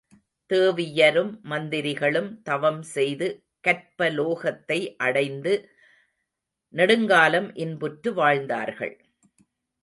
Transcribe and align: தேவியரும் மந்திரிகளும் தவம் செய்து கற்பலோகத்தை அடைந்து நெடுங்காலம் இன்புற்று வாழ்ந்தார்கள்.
தேவியரும் 0.49 1.29
மந்திரிகளும் 1.43 2.41
தவம் 2.43 2.81
செய்து 2.95 3.27
கற்பலோகத்தை 3.67 4.79
அடைந்து 4.97 5.53
நெடுங்காலம் 6.73 7.49
இன்புற்று 7.55 8.13
வாழ்ந்தார்கள். 8.13 8.95